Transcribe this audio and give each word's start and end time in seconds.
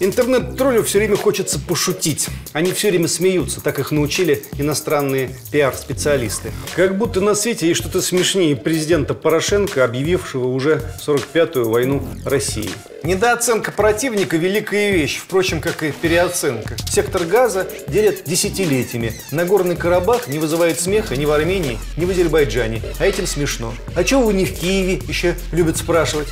Интернет-троллю 0.00 0.82
все 0.82 0.98
время 0.98 1.16
хочется 1.16 1.58
пошутить. 1.60 2.28
Они 2.52 2.72
все 2.72 2.90
время 2.90 3.08
смеются, 3.08 3.60
так 3.60 3.78
их 3.78 3.92
научили 3.92 4.42
иностранные 4.58 5.30
пиар-специалисты. 5.52 6.50
Как 6.74 6.98
будто 6.98 7.20
на 7.20 7.34
свете 7.34 7.68
есть 7.68 7.80
что-то 7.80 8.02
смешнее 8.02 8.56
президента 8.56 9.14
Порошенко, 9.14 9.84
объявившего 9.84 10.48
уже 10.48 10.82
45-ю 11.06 11.70
войну 11.70 12.02
России. 12.24 12.70
Недооценка 13.04 13.70
противника– 13.70 14.36
великая 14.38 14.92
вещь, 14.92 15.18
впрочем, 15.18 15.60
как 15.60 15.82
и 15.82 15.92
переоценка. 15.92 16.76
Сектор 16.90 17.24
газа 17.24 17.68
делят 17.86 18.24
десятилетиями. 18.24 19.12
Нагорный 19.30 19.76
Карабах 19.76 20.26
не 20.26 20.38
вызывает 20.38 20.80
смеха 20.80 21.14
ни 21.14 21.26
в 21.26 21.30
Армении, 21.30 21.78
ни 21.96 22.04
в 22.06 22.10
Азербайджане. 22.10 22.82
А 22.98 23.06
этим 23.06 23.26
смешно. 23.26 23.74
А 23.94 24.02
чего 24.04 24.22
вы 24.22 24.32
не 24.32 24.46
в 24.46 24.58
Киеве, 24.58 25.02
еще 25.06 25.36
любят 25.52 25.76
спрашивать. 25.76 26.28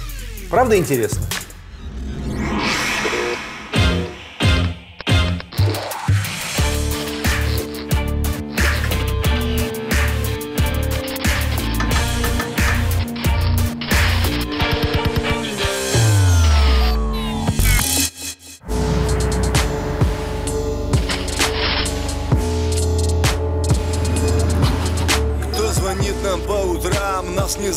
Правда 0.48 0.76
интересно? 0.76 1.20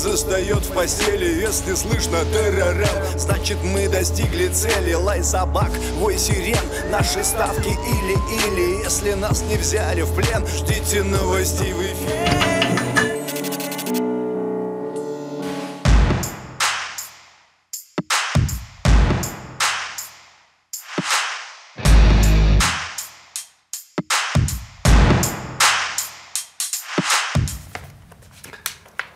Застает 0.05 0.63
в 0.63 0.71
постели 0.71 1.41
Если 1.41 1.73
слышно 1.73 2.19
террорем, 2.25 2.87
значит 3.17 3.57
мы 3.63 3.87
достигли 3.89 4.47
цели 4.49 4.93
Лай 4.93 5.23
собак, 5.23 5.71
вой 5.95 6.17
сирен, 6.17 6.57
наши 6.91 7.23
ставки 7.23 7.69
или-или 7.69 8.83
Если 8.83 9.13
нас 9.13 9.41
не 9.41 9.57
взяли 9.57 10.01
в 10.03 10.13
плен, 10.13 10.45
ждите 10.45 11.01
новостей 11.03 11.73
в 11.73 11.81
эфире 11.81 12.44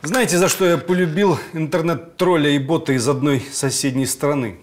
Знаете, 0.10 0.40
за 0.40 0.50
что 0.50 0.66
я 0.66 0.80
полюбил 0.80 1.38
интернет-тролля 1.54 2.50
и 2.50 2.58
бота 2.58 2.94
из 2.94 3.08
одной 3.08 3.44
соседней 3.52 4.08
страны? 4.08 4.58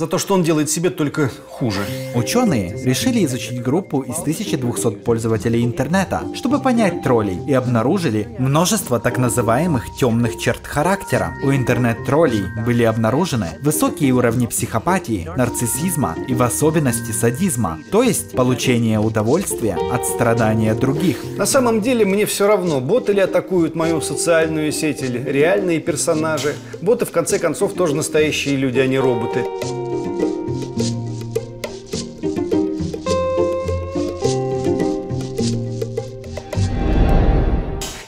За 0.00 0.06
то, 0.06 0.16
что 0.16 0.32
он 0.32 0.42
делает 0.42 0.70
себе 0.70 0.88
только 0.88 1.30
хуже. 1.46 1.80
Ученые 2.14 2.74
решили 2.84 3.22
изучить 3.26 3.62
группу 3.62 4.00
из 4.00 4.18
1200 4.20 4.92
пользователей 5.04 5.62
интернета, 5.62 6.22
чтобы 6.34 6.58
понять 6.58 7.02
троллей, 7.02 7.38
и 7.46 7.52
обнаружили 7.52 8.26
множество 8.38 8.98
так 8.98 9.18
называемых 9.18 9.94
темных 9.98 10.38
черт 10.38 10.66
характера. 10.66 11.34
У 11.44 11.50
интернет-троллей 11.52 12.44
были 12.64 12.82
обнаружены 12.84 13.48
высокие 13.60 14.12
уровни 14.12 14.46
психопатии, 14.46 15.28
нарциссизма 15.36 16.16
и 16.26 16.32
в 16.32 16.42
особенности 16.42 17.12
садизма, 17.12 17.78
то 17.92 18.02
есть 18.02 18.32
получение 18.32 19.00
удовольствия 19.00 19.76
от 19.92 20.06
страдания 20.06 20.74
других. 20.74 21.18
На 21.36 21.44
самом 21.44 21.82
деле 21.82 22.06
мне 22.06 22.24
все 22.24 22.46
равно, 22.46 22.80
боты 22.80 23.12
ли 23.12 23.20
атакуют 23.20 23.74
мою 23.74 24.00
социальную 24.00 24.72
сеть 24.72 25.02
или 25.02 25.22
реальные 25.30 25.78
персонажи. 25.78 26.54
Боты, 26.80 27.04
в 27.04 27.10
конце 27.10 27.38
концов, 27.38 27.74
тоже 27.74 27.94
настоящие 27.94 28.56
люди, 28.56 28.78
а 28.78 28.86
не 28.86 28.98
роботы. 28.98 29.44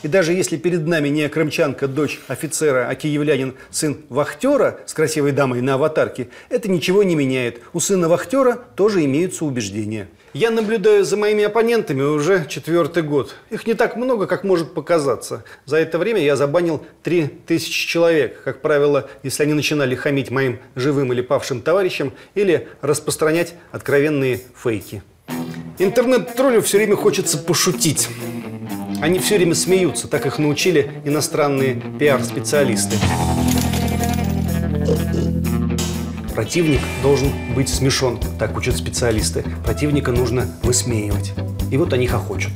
И 0.03 0.07
даже 0.09 0.33
если 0.33 0.57
перед 0.57 0.85
нами 0.85 1.07
не 1.07 1.29
крымчанка, 1.29 1.87
дочь 1.87 2.19
офицера, 2.27 2.87
а 2.89 2.95
киевлянин, 2.95 3.55
сын 3.71 3.97
вахтера 4.09 4.81
с 4.85 4.93
красивой 4.93 5.31
дамой 5.31 5.61
на 5.61 5.75
аватарке, 5.75 6.27
это 6.49 6.69
ничего 6.69 7.03
не 7.03 7.15
меняет. 7.15 7.61
У 7.71 7.79
сына 7.79 8.09
вахтера 8.09 8.59
тоже 8.75 9.05
имеются 9.05 9.45
убеждения. 9.45 10.09
Я 10.33 10.49
наблюдаю 10.49 11.05
за 11.05 11.15
моими 11.15 11.43
оппонентами 11.43 12.01
уже 12.01 12.47
четвертый 12.49 13.03
год. 13.03 13.35
Их 13.51 13.67
не 13.67 13.75
так 13.75 13.95
много, 13.95 14.25
как 14.25 14.43
может 14.43 14.73
показаться. 14.73 15.43
За 15.65 15.77
это 15.77 15.99
время 15.99 16.21
я 16.21 16.35
забанил 16.35 16.83
3000 17.03 17.87
человек. 17.87 18.41
Как 18.43 18.61
правило, 18.61 19.07
если 19.21 19.43
они 19.43 19.53
начинали 19.53 19.93
хамить 19.93 20.31
моим 20.31 20.57
живым 20.73 21.13
или 21.13 21.21
павшим 21.21 21.61
товарищам 21.61 22.13
или 22.33 22.67
распространять 22.81 23.53
откровенные 23.71 24.41
фейки. 24.55 25.03
Интернет-троллю 25.77 26.63
все 26.63 26.77
время 26.77 26.95
хочется 26.95 27.37
пошутить. 27.37 28.09
Они 29.03 29.19
все 29.19 29.35
время 29.35 29.53
смеются, 29.53 30.07
так 30.07 30.25
их 30.25 30.39
научили 30.39 30.91
иностранные 31.05 31.79
пиар-специалисты. 31.99 32.95
Противник 36.33 36.81
должен 37.03 37.31
быть 37.53 37.69
смешон, 37.69 38.19
так 38.39 38.57
учат 38.57 38.75
специалисты. 38.75 39.45
Противника 39.63 40.11
нужно 40.11 40.47
высмеивать. 40.63 41.31
И 41.71 41.77
вот 41.77 41.93
они 41.93 42.07
хохочут. 42.07 42.53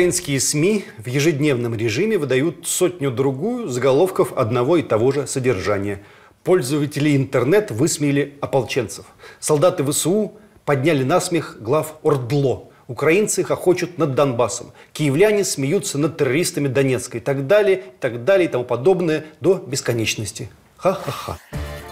Украинские 0.00 0.40
СМИ 0.40 0.86
в 0.96 1.08
ежедневном 1.08 1.74
режиме 1.74 2.16
выдают 2.16 2.66
сотню-другую 2.66 3.68
заголовков 3.68 4.32
одного 4.32 4.78
и 4.78 4.82
того 4.82 5.12
же 5.12 5.26
содержания. 5.26 6.02
Пользователи 6.42 7.14
интернет 7.14 7.70
высмеяли 7.70 8.32
ополченцев. 8.40 9.04
Солдаты 9.40 9.84
ВСУ 9.84 10.32
подняли 10.64 11.04
насмех 11.04 11.58
глав 11.60 11.96
Ордло. 12.02 12.70
Украинцы 12.88 13.44
хохочут 13.44 13.98
над 13.98 14.14
Донбассом. 14.14 14.72
Киевляне 14.94 15.44
смеются 15.44 15.98
над 15.98 16.16
террористами 16.16 16.68
Донецкой. 16.68 17.20
И 17.20 17.22
так 17.22 17.46
далее, 17.46 17.76
и 17.76 17.82
так 18.00 18.24
далее, 18.24 18.48
и 18.48 18.50
тому 18.50 18.64
подобное 18.64 19.26
до 19.42 19.56
бесконечности. 19.56 20.48
Ха-ха-ха. 20.78 21.36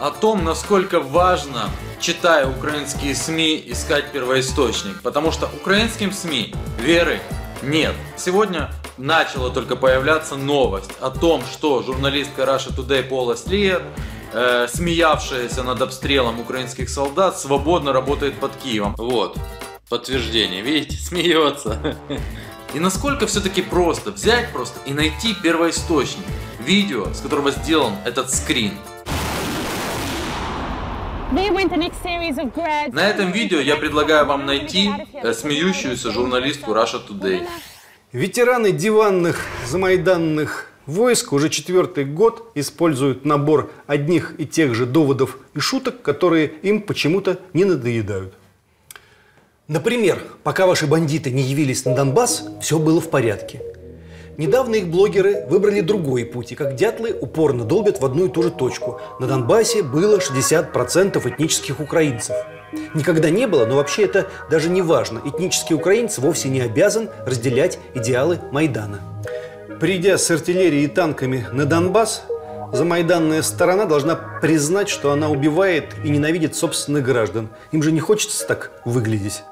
о 0.00 0.10
том, 0.12 0.44
насколько 0.44 1.00
важно, 1.00 1.68
читая 2.00 2.48
украинские 2.48 3.14
СМИ, 3.14 3.64
искать 3.66 4.12
первоисточник. 4.12 5.02
Потому 5.02 5.30
что 5.30 5.50
украинским 5.60 6.10
СМИ 6.10 6.54
веры 6.80 7.20
нет. 7.62 7.94
Сегодня 8.16 8.70
начала 8.96 9.50
только 9.50 9.76
появляться 9.76 10.36
новость 10.36 10.90
о 11.00 11.10
том, 11.10 11.42
что 11.44 11.82
журналистка 11.82 12.42
Russia 12.42 12.74
Today 12.74 13.02
Пола 13.02 13.36
Слиер, 13.36 13.82
э, 14.32 14.66
смеявшаяся 14.72 15.62
над 15.62 15.80
обстрелом 15.82 16.40
украинских 16.40 16.88
солдат, 16.88 17.38
свободно 17.38 17.92
работает 17.92 18.38
под 18.38 18.56
Киевом. 18.56 18.94
Вот, 18.98 19.36
подтверждение, 19.88 20.62
видите, 20.62 20.96
смеется. 21.00 21.96
И 22.74 22.80
насколько 22.80 23.26
все-таки 23.26 23.62
просто 23.62 24.10
взять 24.10 24.52
просто 24.52 24.78
и 24.84 24.92
найти 24.92 25.34
первоисточник, 25.34 26.24
видео, 26.60 27.12
с 27.14 27.20
которого 27.20 27.50
сделан 27.50 27.94
этот 28.04 28.30
скрин. 28.30 28.74
На 32.92 33.06
этом 33.06 33.32
видео 33.32 33.60
я 33.60 33.76
предлагаю 33.76 34.24
вам 34.24 34.46
найти 34.46 34.90
э, 35.12 35.32
смеющуюся 35.34 36.10
журналистку 36.10 36.72
Russia 36.72 37.00
Today. 37.06 37.46
Ветераны 38.12 38.72
диванных 38.72 39.44
замайданных 39.66 40.70
войск 40.86 41.34
уже 41.34 41.50
четвертый 41.50 42.06
год 42.06 42.50
используют 42.54 43.26
набор 43.26 43.70
одних 43.86 44.40
и 44.40 44.46
тех 44.46 44.74
же 44.74 44.86
доводов 44.86 45.36
и 45.52 45.60
шуток, 45.60 46.00
которые 46.00 46.46
им 46.46 46.80
почему-то 46.80 47.38
не 47.52 47.66
надоедают. 47.66 48.32
Например, 49.66 50.22
пока 50.44 50.66
ваши 50.66 50.86
бандиты 50.86 51.30
не 51.30 51.42
явились 51.42 51.84
на 51.84 51.94
Донбасс, 51.94 52.48
все 52.62 52.78
было 52.78 53.02
в 53.02 53.10
порядке. 53.10 53.60
Недавно 54.38 54.76
их 54.76 54.86
блогеры 54.86 55.44
выбрали 55.48 55.80
другой 55.80 56.24
путь, 56.24 56.52
и 56.52 56.54
как 56.54 56.76
дятлы 56.76 57.12
упорно 57.12 57.64
долбят 57.64 58.00
в 58.00 58.04
одну 58.04 58.26
и 58.26 58.28
ту 58.28 58.44
же 58.44 58.52
точку. 58.52 59.00
На 59.18 59.26
Донбассе 59.26 59.82
было 59.82 60.18
60% 60.18 61.28
этнических 61.28 61.80
украинцев. 61.80 62.36
Никогда 62.94 63.30
не 63.30 63.48
было, 63.48 63.66
но 63.66 63.74
вообще 63.74 64.04
это 64.04 64.28
даже 64.48 64.70
не 64.70 64.80
важно. 64.80 65.20
Этнический 65.24 65.74
украинец 65.74 66.18
вовсе 66.18 66.50
не 66.50 66.60
обязан 66.60 67.10
разделять 67.26 67.80
идеалы 67.94 68.38
Майдана. 68.52 69.00
Придя 69.80 70.16
с 70.16 70.30
артиллерией 70.30 70.84
и 70.84 70.88
танками 70.88 71.44
на 71.52 71.66
Донбасс, 71.66 72.22
замайданная 72.72 73.42
сторона 73.42 73.86
должна 73.86 74.14
признать, 74.40 74.88
что 74.88 75.10
она 75.10 75.30
убивает 75.30 75.96
и 76.04 76.10
ненавидит 76.10 76.54
собственных 76.54 77.02
граждан. 77.02 77.48
Им 77.72 77.82
же 77.82 77.90
не 77.90 77.98
хочется 77.98 78.46
так 78.46 78.70
выглядеть. 78.84 79.42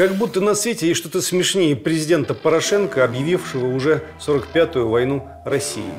Как 0.00 0.14
будто 0.14 0.40
на 0.40 0.54
свете 0.54 0.88
есть 0.88 0.98
что-то 0.98 1.20
смешнее 1.20 1.76
президента 1.76 2.32
Порошенко, 2.32 3.04
объявившего 3.04 3.66
уже 3.66 4.02
45-ю 4.26 4.88
войну 4.88 5.28
России. 5.44 5.92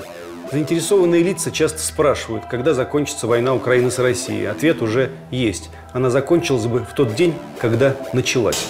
Заинтересованные 0.51 1.21
лица 1.21 1.51
часто 1.51 1.77
спрашивают, 1.77 2.45
когда 2.49 2.73
закончится 2.73 3.27
война 3.27 3.53
Украины 3.53 3.91
с 3.91 3.99
Россией. 3.99 4.45
Ответ 4.45 4.81
уже 4.81 5.11
есть. 5.29 5.69
Она 5.93 6.09
закончилась 6.09 6.65
бы 6.65 6.79
в 6.79 6.95
тот 6.95 7.13
день, 7.13 7.35
когда 7.59 7.95
началась. 8.11 8.65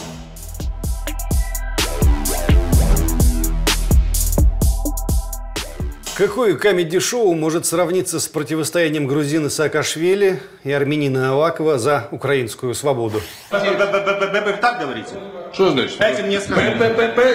Какое 6.22 6.56
камеди-шоу 6.56 7.34
может 7.34 7.66
сравниться 7.66 8.20
с 8.20 8.28
противостоянием 8.28 9.08
грузина 9.08 9.50
Саакашвили 9.50 10.40
и 10.64 10.72
армянина 10.72 11.32
Авакова 11.32 11.80
за 11.80 12.10
украинскую 12.12 12.76
свободу? 12.76 13.20
Вы 13.50 14.54
так 14.62 14.80
говорите? 14.80 15.16
Что 15.52 15.72
значит? 15.72 15.98
Дайте 15.98 16.22
мне 16.22 16.40
сказать. 16.40 16.78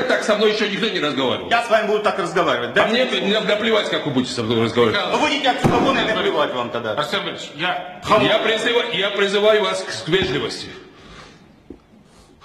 Так 0.06 0.22
со 0.22 0.36
мной 0.36 0.52
еще 0.52 0.68
никто 0.68 0.88
не 0.88 1.00
разговаривал. 1.00 1.50
Я 1.50 1.64
с 1.64 1.68
вами 1.68 1.88
буду 1.88 2.04
так 2.04 2.16
разговаривать. 2.20 2.76
А 2.76 2.88
Дайте 2.88 3.22
мне 3.22 3.40
наплевать, 3.40 3.90
как 3.90 4.06
вы 4.06 4.12
будете 4.12 4.34
со 4.34 4.44
мной 4.44 4.66
разговаривать. 4.66 5.00
Вы 5.14 5.18
будете 5.18 5.52
вон 5.64 5.98
и 5.98 6.04
наплевать 6.04 6.54
вам 6.54 6.70
тогда. 6.70 6.92
Арсен 6.92 7.22
я, 7.56 8.38
призываю, 8.38 8.96
я 8.96 9.10
призываю 9.10 9.64
вас 9.64 9.82
к 9.82 10.08
вежливости. 10.08 10.68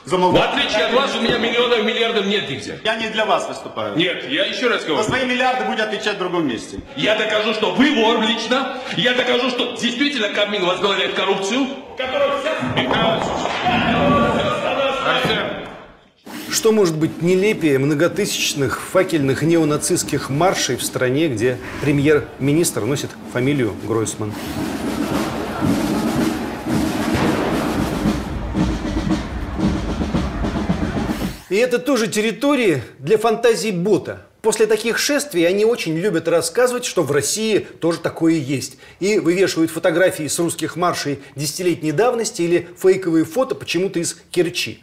В 0.06 0.10
Замолчите. 0.10 0.44
отличие 0.44 0.86
от 0.86 0.94
вас, 0.94 1.16
у 1.16 1.22
меня 1.22 1.38
миллионов, 1.38 1.84
миллиардов 1.84 2.26
нет 2.26 2.50
нигде. 2.50 2.80
Я 2.84 2.96
не 2.96 3.10
для 3.10 3.26
вас 3.26 3.48
выступаю. 3.48 3.96
Нет, 3.96 4.28
я 4.30 4.46
еще 4.46 4.68
раз 4.68 4.82
За 4.82 4.88
говорю. 4.88 5.04
свои 5.04 5.26
миллиарды 5.26 5.66
будете 5.66 5.84
отвечать 5.84 6.16
в 6.16 6.20
другом 6.20 6.48
месте. 6.48 6.80
Я 6.96 7.16
докажу, 7.16 7.54
что 7.54 7.72
вы 7.72 7.94
вор 7.94 8.20
лично. 8.22 8.78
Я 8.98 9.14
докажу, 9.14 9.50
что 9.52 9.78
действительно 9.80 10.30
Кабмин 10.30 10.66
возглавляет 10.66 11.14
коррупцию. 11.14 11.68
Которую 11.98 12.32
вся... 12.40 12.52
Что 16.50 16.72
может 16.72 16.96
быть 16.96 17.22
нелепее 17.22 17.80
многотысячных 17.80 18.82
факельных 18.82 19.42
неонацистских 19.42 20.30
маршей 20.30 20.76
в 20.76 20.84
стране, 20.84 21.28
где 21.28 21.58
премьер-министр 21.82 22.82
носит 22.82 23.10
фамилию 23.34 23.74
Гройсман? 23.88 24.34
И 31.52 31.58
это 31.58 31.80
тоже 31.80 32.08
территории 32.08 32.82
для 32.98 33.18
фантазий 33.18 33.72
бота. 33.72 34.22
После 34.42 34.68
таких 34.68 34.98
шествий 34.98 35.46
они 35.46 35.66
очень 35.66 35.98
любят 35.98 36.30
рассказывать, 36.30 36.86
что 36.86 37.04
в 37.04 37.12
России 37.12 37.68
тоже 37.82 38.00
такое 38.00 38.36
есть. 38.36 38.78
И 39.02 39.20
вывешивают 39.20 39.70
фотографии 39.70 40.30
с 40.30 40.40
русских 40.40 40.78
маршей 40.78 41.20
десятилетней 41.36 41.92
давности 41.92 42.42
или 42.44 42.70
фейковые 42.82 43.26
фото 43.26 43.56
почему-то 43.56 44.00
из 44.00 44.18
Керчи. 44.32 44.82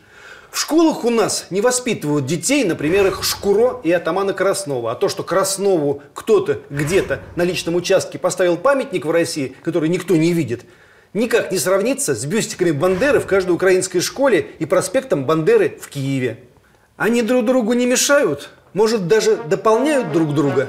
В 0.51 0.61
школах 0.61 1.07
у 1.07 1.11
нас 1.11 1.47
не 1.49 1.63
воспитывают 1.63 2.27
детей 2.27 2.65
на 2.65 2.75
примерах 2.75 3.25
Шкуро 3.25 3.81
и 3.83 3.91
атамана 3.91 4.35
Краснова. 4.35 4.93
А 4.93 4.95
то, 4.95 5.09
что 5.09 5.23
Краснову 5.23 6.03
кто-то 6.13 6.61
где-то 6.69 7.23
на 7.35 7.45
личном 7.45 7.77
участке 7.77 8.19
поставил 8.19 8.59
памятник 8.59 9.07
в 9.07 9.11
России, 9.11 9.57
который 9.63 9.89
никто 9.89 10.17
не 10.17 10.35
видит, 10.35 10.67
никак 11.15 11.51
не 11.51 11.57
сравнится 11.57 12.15
с 12.15 12.27
бюстиками 12.27 12.73
Бандеры 12.73 13.21
в 13.21 13.27
каждой 13.27 13.53
украинской 13.53 14.01
школе 14.01 14.51
и 14.59 14.67
проспектом 14.67 15.25
Бандеры 15.25 15.79
в 15.81 15.89
Киеве. 15.89 16.41
Они 16.99 17.23
друг 17.23 17.45
другу 17.47 17.75
не 17.75 17.87
мешают, 17.87 18.51
может, 18.75 19.07
даже 19.07 19.37
дополняют 19.37 20.11
друг 20.13 20.35
друга. 20.35 20.69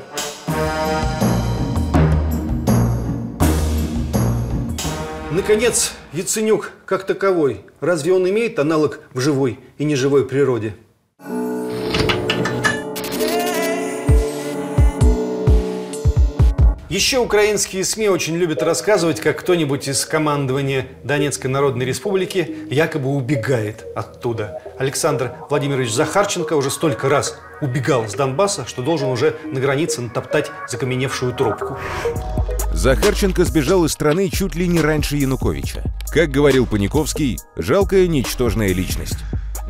Наконец, 5.31 5.93
Яценюк 6.13 6.71
как 6.85 7.07
таковой. 7.07 7.65
Разве 7.79 8.13
он 8.13 8.29
имеет 8.29 8.59
аналог 8.59 8.99
в 9.11 9.19
живой 9.19 9.59
и 9.79 9.83
неживой 9.83 10.23
природе? 10.23 10.75
Еще 16.99 17.19
украинские 17.19 17.85
СМИ 17.85 18.09
очень 18.09 18.35
любят 18.35 18.61
рассказывать, 18.61 19.21
как 19.21 19.39
кто-нибудь 19.39 19.87
из 19.87 20.03
командования 20.03 20.85
Донецкой 21.05 21.49
Народной 21.49 21.85
Республики 21.85 22.57
якобы 22.69 23.07
убегает 23.15 23.85
оттуда. 23.95 24.61
Александр 24.77 25.31
Владимирович 25.49 25.93
Захарченко 25.93 26.57
уже 26.57 26.69
столько 26.69 27.07
раз 27.07 27.39
убегал 27.61 28.05
с 28.05 28.15
Донбасса, 28.15 28.65
что 28.67 28.81
должен 28.81 29.07
уже 29.07 29.37
на 29.45 29.61
границе 29.61 30.01
натоптать 30.01 30.51
закаменевшую 30.67 31.31
тропку. 31.31 31.77
Захарченко 32.73 33.45
сбежал 33.45 33.85
из 33.85 33.93
страны 33.93 34.29
чуть 34.29 34.55
ли 34.55 34.67
не 34.67 34.81
раньше 34.81 35.15
Януковича. 35.15 35.83
Как 36.11 36.29
говорил 36.29 36.65
Паниковский, 36.65 37.39
жалкая 37.55 38.07
ничтожная 38.07 38.73
личность. 38.73 39.19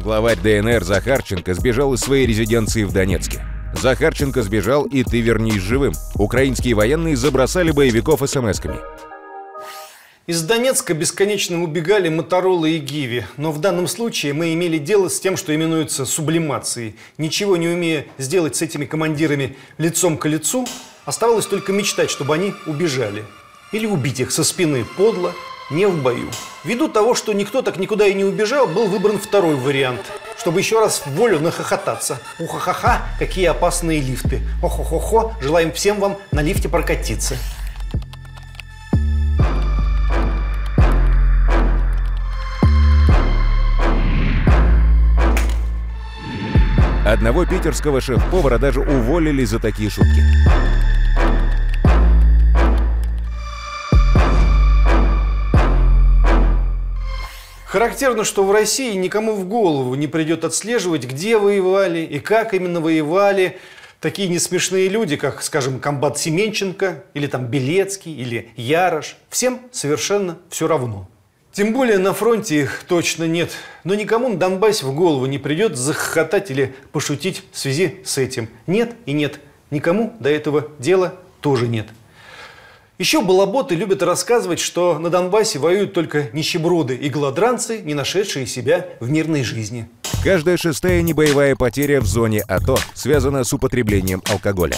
Главарь 0.01 0.39
ДНР 0.39 0.83
Захарченко 0.83 1.53
сбежал 1.53 1.93
из 1.93 1.99
своей 1.99 2.25
резиденции 2.25 2.85
в 2.85 2.91
Донецке. 2.91 3.45
Захарченко 3.79 4.43
сбежал, 4.43 4.83
и 4.85 5.03
ты 5.03 5.21
вернись 5.21 5.61
живым. 5.61 5.93
Украинские 6.15 6.75
военные 6.75 7.15
забросали 7.15 7.71
боевиков 7.71 8.21
смс-ками. 8.21 8.77
Из 10.27 10.43
Донецка 10.43 10.93
бесконечно 10.93 11.63
убегали 11.63 12.09
Моторола 12.09 12.65
и 12.65 12.77
Гиви, 12.77 13.25
но 13.37 13.51
в 13.51 13.59
данном 13.59 13.87
случае 13.87 14.33
мы 14.33 14.53
имели 14.53 14.77
дело 14.77 15.07
с 15.07 15.19
тем, 15.19 15.37
что 15.37 15.55
именуется 15.55 16.05
сублимацией. 16.05 16.97
Ничего 17.17 17.57
не 17.57 17.69
умея 17.69 18.05
сделать 18.17 18.55
с 18.55 18.61
этими 18.61 18.85
командирами 18.85 19.55
лицом 19.77 20.17
к 20.17 20.27
лицу, 20.27 20.67
оставалось 21.05 21.47
только 21.47 21.71
мечтать, 21.71 22.11
чтобы 22.11 22.35
они 22.35 22.53
убежали. 22.67 23.23
Или 23.71 23.87
убить 23.87 24.19
их 24.19 24.31
со 24.31 24.43
спины 24.43 24.85
подло, 24.97 25.33
не 25.69 25.85
в 25.85 26.01
бою. 26.01 26.29
Ввиду 26.63 26.87
того, 26.87 27.15
что 27.15 27.33
никто 27.33 27.61
так 27.61 27.77
никуда 27.77 28.07
и 28.07 28.13
не 28.13 28.23
убежал, 28.23 28.67
был 28.67 28.87
выбран 28.87 29.19
второй 29.19 29.55
вариант, 29.55 30.01
чтобы 30.37 30.59
еще 30.59 30.79
раз 30.79 31.03
в 31.05 31.11
волю 31.11 31.39
нахохотаться. 31.39 32.19
Уха-ха-ха, 32.39 33.03
какие 33.17 33.45
опасные 33.45 34.01
лифты. 34.01 34.41
Охо-хо-хо, 34.61 35.33
желаем 35.41 35.71
всем 35.71 35.99
вам 35.99 36.17
на 36.31 36.41
лифте 36.41 36.69
прокатиться. 36.69 37.37
Одного 47.05 47.43
питерского 47.45 48.01
шеф-повара 48.01 48.59
даже 48.59 48.81
уволили 48.81 49.43
за 49.43 49.57
такие 49.57 49.89
шутки. 49.89 50.21
Характерно, 57.69 58.23
что 58.23 58.43
в 58.43 58.51
России 58.51 58.95
никому 58.95 59.35
в 59.35 59.47
голову 59.47 59.93
не 59.93 60.07
придет 60.07 60.43
отслеживать, 60.43 61.05
где 61.05 61.37
воевали 61.37 61.99
и 61.99 62.19
как 62.19 62.55
именно 62.55 62.81
воевали 62.81 63.59
такие 63.99 64.27
несмешные 64.27 64.89
люди, 64.89 65.17
как, 65.17 65.43
скажем, 65.43 65.79
комбат 65.79 66.17
Семенченко, 66.17 67.03
или 67.13 67.27
там 67.27 67.45
Белецкий, 67.45 68.11
или 68.11 68.49
Ярош. 68.55 69.17
Всем 69.29 69.59
совершенно 69.71 70.39
все 70.49 70.67
равно. 70.67 71.07
Тем 71.51 71.71
более 71.71 71.99
на 71.99 72.15
фронте 72.15 72.61
их 72.61 72.85
точно 72.87 73.25
нет. 73.25 73.51
Но 73.83 73.93
никому 73.93 74.29
на 74.29 74.37
Донбассе 74.37 74.87
в 74.87 74.95
голову 74.95 75.27
не 75.27 75.37
придет 75.37 75.77
захохотать 75.77 76.49
или 76.49 76.73
пошутить 76.91 77.43
в 77.51 77.59
связи 77.59 77.97
с 78.03 78.17
этим. 78.17 78.49
Нет 78.65 78.95
и 79.05 79.11
нет. 79.11 79.39
Никому 79.69 80.15
до 80.19 80.29
этого 80.31 80.69
дела 80.79 81.13
тоже 81.39 81.67
нет. 81.67 81.85
Еще 82.99 83.21
балаботы 83.21 83.75
любят 83.75 84.03
рассказывать, 84.03 84.59
что 84.59 84.99
на 84.99 85.09
Донбассе 85.09 85.57
воюют 85.57 85.93
только 85.93 86.29
нищеброды 86.33 86.97
и 86.97 87.07
голодранцы, 87.07 87.79
не 87.81 87.93
нашедшие 87.93 88.45
себя 88.45 88.89
в 88.99 89.09
мирной 89.09 89.43
жизни. 89.45 89.87
Каждая 90.21 90.57
шестая 90.57 91.01
небоевая 91.01 91.55
потеря 91.55 92.01
в 92.01 92.05
зоне 92.05 92.41
АТО 92.41 92.77
связана 92.93 93.45
с 93.45 93.53
употреблением 93.53 94.21
алкоголя. 94.29 94.75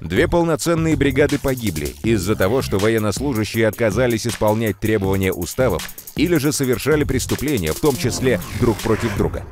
Две 0.00 0.26
полноценные 0.26 0.96
бригады 0.96 1.38
погибли 1.38 1.94
из-за 2.02 2.34
того, 2.34 2.60
что 2.60 2.78
военнослужащие 2.78 3.68
отказались 3.68 4.26
исполнять 4.26 4.80
требования 4.80 5.32
уставов 5.32 5.88
или 6.16 6.38
же 6.38 6.52
совершали 6.52 7.04
преступления, 7.04 7.72
в 7.72 7.78
том 7.78 7.96
числе 7.96 8.40
друг 8.58 8.78
против 8.78 9.16
друга. 9.16 9.44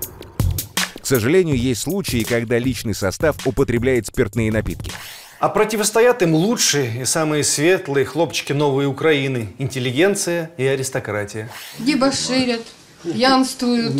К 1.00 1.06
сожалению, 1.06 1.56
есть 1.56 1.82
случаи, 1.82 2.24
когда 2.24 2.58
личный 2.58 2.94
состав 2.94 3.36
употребляет 3.46 4.08
спиртные 4.08 4.50
напитки. 4.50 4.90
А 5.44 5.50
противостоят 5.50 6.22
им 6.22 6.34
лучшие 6.34 7.02
и 7.02 7.04
самые 7.04 7.44
светлые 7.44 8.06
хлопчики 8.06 8.54
новой 8.54 8.86
Украины– 8.86 9.48
интеллигенция 9.58 10.50
и 10.56 10.64
аристократия. 10.64 11.50
дебоширят, 11.80 12.62
пьянствуют. 13.02 13.92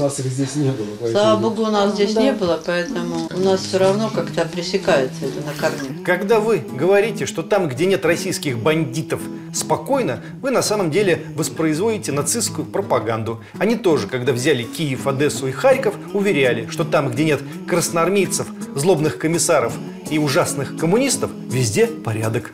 Слава 1.11 1.39
богу, 1.39 1.65
у 1.65 1.71
нас 1.71 1.93
здесь 1.93 2.17
не 2.17 2.33
было, 2.33 2.59
поэтому 2.65 3.29
у 3.31 3.39
нас 3.41 3.61
все 3.61 3.77
равно 3.77 4.09
как-то 4.09 4.47
пресекается 4.47 5.27
это 5.27 5.45
на 5.45 5.53
корню. 5.53 6.03
Когда 6.03 6.41
вы 6.41 6.61
говорите, 6.61 7.27
что 7.27 7.43
там, 7.43 7.69
где 7.69 7.85
нет 7.85 8.07
российских 8.07 8.59
бандитов, 8.59 9.21
спокойно, 9.53 10.25
вы 10.41 10.51
на 10.51 10.63
самом 10.63 10.91
деле 10.91 11.27
воспроизводите 11.37 12.11
нацистскую 12.13 12.67
пропаганду. 12.67 13.45
Они 13.59 13.77
тоже, 13.77 14.07
когда 14.07 14.33
взяли 14.33 14.63
Киев, 14.63 15.07
Одессу 15.07 15.47
и 15.49 15.53
Харьков, 15.53 15.95
уверяли, 16.15 16.69
что 16.71 16.85
там, 16.85 17.11
где 17.11 17.27
нет 17.27 17.43
красноармейцев, 17.69 18.47
злобных 18.75 19.19
комиссаров 19.19 19.75
и 20.11 20.19
ужасных 20.19 20.77
коммунистов, 20.77 21.31
везде 21.49 21.87
порядок. 21.87 22.53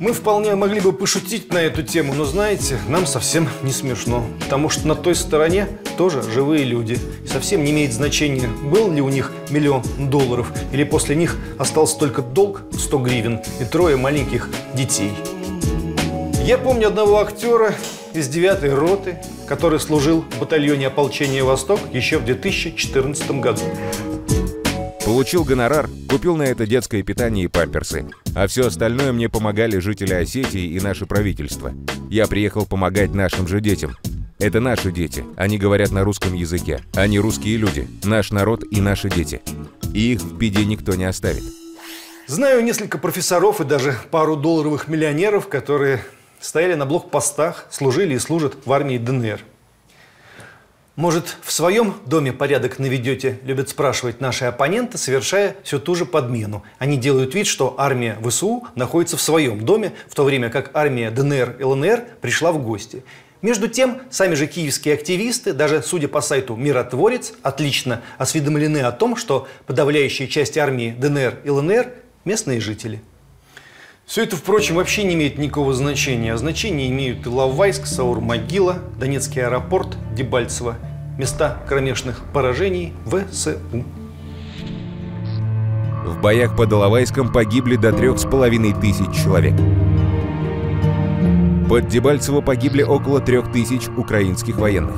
Мы 0.00 0.12
вполне 0.12 0.54
могли 0.54 0.78
бы 0.78 0.92
пошутить 0.92 1.52
на 1.52 1.58
эту 1.58 1.82
тему, 1.82 2.14
но 2.14 2.24
знаете, 2.24 2.78
нам 2.88 3.04
совсем 3.04 3.48
не 3.64 3.72
смешно. 3.72 4.24
Потому 4.38 4.68
что 4.68 4.86
на 4.86 4.94
той 4.94 5.16
стороне 5.16 5.66
тоже 5.96 6.22
живые 6.22 6.62
люди. 6.62 6.98
И 7.24 7.26
совсем 7.26 7.64
не 7.64 7.72
имеет 7.72 7.92
значения, 7.92 8.48
был 8.48 8.92
ли 8.92 9.00
у 9.00 9.08
них 9.08 9.32
миллион 9.50 9.82
долларов, 9.98 10.52
или 10.72 10.84
после 10.84 11.16
них 11.16 11.36
остался 11.58 11.98
только 11.98 12.22
долг 12.22 12.62
100 12.72 12.98
гривен 12.98 13.40
и 13.60 13.64
трое 13.64 13.96
маленьких 13.96 14.48
детей. 14.72 15.10
Я 16.44 16.58
помню 16.58 16.88
одного 16.88 17.18
актера 17.18 17.74
из 18.14 18.28
9 18.28 18.72
роты, 18.74 19.18
который 19.48 19.80
служил 19.80 20.24
в 20.30 20.38
батальоне 20.38 20.86
ополчения 20.86 21.42
«Восток» 21.42 21.80
еще 21.92 22.18
в 22.18 22.24
2014 22.24 23.30
году. 23.32 23.62
Получил 25.08 25.42
гонорар, 25.42 25.88
купил 26.06 26.36
на 26.36 26.42
это 26.42 26.66
детское 26.66 27.02
питание 27.02 27.46
и 27.46 27.48
памперсы. 27.48 28.10
А 28.34 28.46
все 28.46 28.66
остальное 28.66 29.10
мне 29.10 29.30
помогали 29.30 29.78
жители 29.78 30.12
Осетии 30.12 30.66
и 30.66 30.80
наше 30.80 31.06
правительство. 31.06 31.72
Я 32.10 32.26
приехал 32.26 32.66
помогать 32.66 33.14
нашим 33.14 33.48
же 33.48 33.62
детям. 33.62 33.96
Это 34.38 34.60
наши 34.60 34.92
дети. 34.92 35.24
Они 35.38 35.56
говорят 35.56 35.92
на 35.92 36.04
русском 36.04 36.34
языке. 36.34 36.82
Они 36.94 37.18
русские 37.18 37.56
люди. 37.56 37.88
Наш 38.04 38.32
народ 38.32 38.64
и 38.70 38.82
наши 38.82 39.08
дети. 39.08 39.40
И 39.94 40.12
их 40.12 40.20
в 40.20 40.36
беде 40.36 40.66
никто 40.66 40.94
не 40.94 41.06
оставит. 41.06 41.42
Знаю 42.26 42.62
несколько 42.62 42.98
профессоров 42.98 43.62
и 43.62 43.64
даже 43.64 43.96
пару 44.10 44.36
долларовых 44.36 44.88
миллионеров, 44.88 45.48
которые 45.48 46.04
стояли 46.38 46.74
на 46.74 46.84
блокпостах, 46.84 47.66
служили 47.70 48.12
и 48.12 48.18
служат 48.18 48.58
в 48.66 48.70
армии 48.70 48.98
ДНР. 48.98 49.40
Может, 50.98 51.36
в 51.44 51.52
своем 51.52 51.94
доме 52.06 52.32
порядок 52.32 52.80
наведете, 52.80 53.38
любят 53.44 53.68
спрашивать 53.68 54.20
наши 54.20 54.46
оппоненты, 54.46 54.98
совершая 54.98 55.54
всю 55.62 55.78
ту 55.78 55.94
же 55.94 56.04
подмену. 56.04 56.64
Они 56.80 56.96
делают 56.96 57.36
вид, 57.36 57.46
что 57.46 57.76
армия 57.78 58.18
ВСУ 58.20 58.66
находится 58.74 59.16
в 59.16 59.22
своем 59.22 59.64
доме, 59.64 59.92
в 60.08 60.16
то 60.16 60.24
время 60.24 60.50
как 60.50 60.72
армия 60.74 61.12
ДНР 61.12 61.54
и 61.60 61.62
ЛНР 61.62 62.02
пришла 62.20 62.50
в 62.50 62.60
гости. 62.60 63.04
Между 63.42 63.68
тем, 63.68 64.00
сами 64.10 64.34
же 64.34 64.48
киевские 64.48 64.94
активисты, 64.94 65.52
даже 65.52 65.84
судя 65.84 66.08
по 66.08 66.20
сайту 66.20 66.56
«Миротворец», 66.56 67.32
отлично 67.44 68.02
осведомлены 68.18 68.78
о 68.78 68.90
том, 68.90 69.14
что 69.14 69.46
подавляющая 69.66 70.26
часть 70.26 70.58
армии 70.58 70.96
ДНР 70.98 71.42
и 71.44 71.50
ЛНР– 71.50 71.92
местные 72.24 72.60
жители. 72.60 73.00
Все 74.08 74.22
это, 74.22 74.36
впрочем, 74.36 74.76
вообще 74.76 75.04
не 75.04 75.12
имеет 75.12 75.36
никакого 75.36 75.74
значения. 75.74 76.32
А 76.32 76.38
значение 76.38 76.88
имеют 76.88 77.26
Иловайск, 77.26 77.84
Саур-Могила, 77.84 78.78
Донецкий 78.98 79.44
аэропорт, 79.44 79.98
Дебальцево– 80.14 80.76
места 81.18 81.58
кромешных 81.68 82.22
поражений 82.32 82.94
ВСУ. 83.04 83.58
В 86.06 86.22
боях 86.22 86.56
под 86.56 86.72
Иловайском 86.72 87.30
погибли 87.30 87.76
до 87.76 87.92
трех 87.92 88.18
с 88.18 88.24
половиной 88.24 88.72
тысяч 88.72 89.14
человек. 89.22 89.52
Под 91.68 91.88
Дебальцево 91.88 92.40
погибли 92.40 92.82
около 92.82 93.20
трех 93.20 93.52
тысяч 93.52 93.88
украинских 93.94 94.56
военных. 94.56 94.96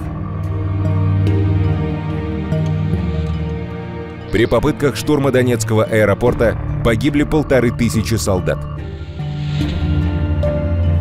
При 4.30 4.46
попытках 4.46 4.94
штурма 4.94 5.32
Донецкого 5.32 5.82
аэропорта 5.82 6.56
погибли 6.84 7.24
полторы 7.24 7.72
тысячи 7.72 8.14
солдат. 8.14 8.79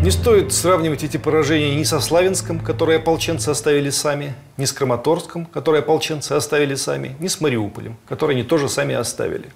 Не 0.02 0.12
стоит 0.12 0.54
сравнивать 0.54 1.04
эти 1.04 1.18
поражения 1.18 1.76
ни 1.76 1.84
со 1.84 2.00
Славянском, 2.00 2.62
которое 2.62 3.00
ополченцы 3.00 3.50
оставили 3.50 3.90
сами, 3.90 4.34
ни 4.56 4.64
с 4.64 4.72
Краматорском, 4.72 5.46
которое 5.46 5.80
ополченцы 5.80 6.32
оставили 6.32 6.76
сами, 6.76 7.18
ни 7.20 7.28
с 7.28 7.42
Мариуполем, 7.42 7.98
который 8.08 8.38
они 8.38 8.44
тоже 8.44 8.70
сами 8.70 8.96
оставили. 8.96 9.50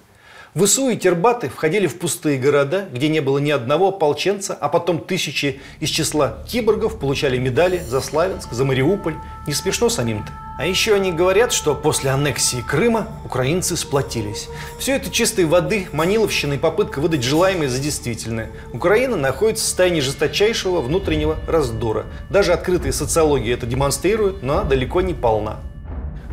ВСУ 0.56 0.90
и 0.90 0.98
Тербаты 0.98 1.50
входили 1.50 1.88
в 1.88 1.98
пустые 1.98 2.38
города, 2.38 2.88
где 2.92 3.08
не 3.08 3.22
было 3.22 3.40
ни 3.40 3.50
одного 3.50 3.88
ополченца, 3.88 4.56
а 4.60 4.70
потом 4.70 5.00
тысячи 5.00 5.60
из 5.80 5.90
числа 5.90 6.44
киборгов 6.48 7.00
получали 7.00 7.40
медали 7.40 7.80
за 7.80 8.02
Славянск, 8.02 8.52
за 8.52 8.64
Мариуполь. 8.64 9.16
Не 9.48 9.54
смешно 9.54 9.90
самим-то? 9.90 10.32
А 10.60 10.68
еще 10.68 10.94
они 10.94 11.12
говорят, 11.12 11.52
что 11.52 11.74
после 11.74 12.12
аннексии 12.12 12.62
Крыма 12.62 13.08
украинцы 13.26 13.76
сплотились. 13.76 14.48
Все 14.78 14.96
это 14.96 15.10
чистой 15.10 15.46
воды, 15.46 15.88
маниловщина 15.92 16.54
и 16.54 16.58
попытка 16.60 17.00
выдать 17.00 17.24
желаемое 17.24 17.68
за 17.68 17.80
действительное. 17.80 18.52
Украина 18.72 19.18
находится 19.18 19.64
в 19.64 19.68
состоянии 19.68 20.02
жесточайшего 20.02 20.82
внутреннего 20.82 21.38
раздора. 21.48 22.06
Даже 22.30 22.54
открытая 22.54 22.92
социология 22.92 23.56
это 23.56 23.66
демонстрирует, 23.66 24.44
но 24.44 24.64
далеко 24.64 25.02
не 25.02 25.16
полна. 25.16 25.60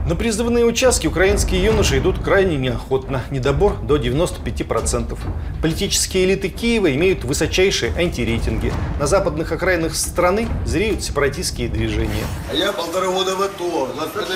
На 0.07 0.17
призывные 0.17 0.65
участки 0.65 1.07
украинские 1.07 1.63
юноши 1.63 1.99
идут 1.99 2.19
крайне 2.21 2.57
неохотно, 2.57 3.23
недобор 3.31 3.77
до 3.83 3.97
95%. 3.97 5.19
Политические 5.61 6.25
элиты 6.25 6.49
Киева 6.49 6.93
имеют 6.95 7.25
высочайшие 7.25 7.93
антирейтинги. 7.97 8.73
На 8.99 9.07
западных 9.07 9.53
окраинах 9.53 9.95
страны 9.95 10.49
зреют 10.65 11.05
сепаратистские 11.05 11.69
движения. 11.69 12.25
А 12.51 12.55
я 12.55 12.73
полтора 12.73 13.09
года 13.09 13.37
в 13.37 13.43
АТО, 13.43 13.89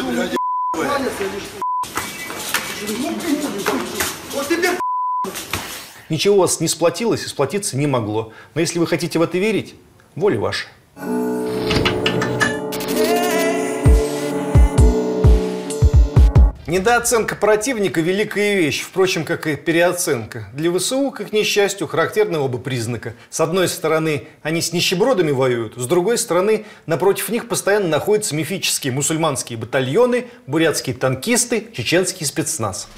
бригаде 0.06 0.37
Ничего 6.11 6.37
у 6.37 6.40
вас 6.40 6.61
не 6.61 6.68
сплотилось 6.68 7.25
и 7.25 7.28
сплотиться 7.28 7.78
не 7.78 7.87
могло. 7.87 8.33
Но 8.54 8.61
если 8.61 8.78
вы 8.78 8.87
хотите 8.87 9.18
в 9.18 9.23
это 9.23 9.38
верить, 9.38 9.75
воля 10.14 10.38
ваша. 10.38 10.66
Недооценка 16.75 17.37
противника– 17.37 18.00
великая 18.00 18.57
вещь, 18.57 18.81
впрочем, 18.81 19.25
как 19.25 19.47
и 19.47 19.54
переоценка. 19.54 20.49
Для 20.52 20.76
ВСУ, 20.76 21.12
как 21.12 21.33
несчастью, 21.33 21.87
характерны 21.87 22.38
оба 22.38 22.59
признака. 22.59 23.14
С 23.31 23.38
одной 23.38 23.69
стороны, 23.69 24.26
они 24.43 24.61
с 24.61 24.73
нищебродами 24.73 25.31
воюют, 25.31 25.75
с 25.76 25.87
другой 25.87 26.19
стороны, 26.19 26.64
напротив 26.87 27.28
них 27.28 27.47
постоянно 27.47 27.87
находятся 27.87 28.35
мифические 28.35 28.93
мусульманские 28.93 29.57
батальоны, 29.57 30.26
бурятские 30.49 30.97
танкисты, 30.97 31.69
чеченский 31.73 32.26
спецназ. 32.26 32.88